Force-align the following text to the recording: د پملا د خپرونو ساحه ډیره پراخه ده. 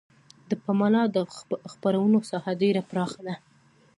د 0.49 0.51
پملا 0.63 1.03
د 1.15 1.17
خپرونو 1.73 2.17
ساحه 2.29 2.53
ډیره 2.61 2.81
پراخه 2.89 3.19
ده. 3.27 3.35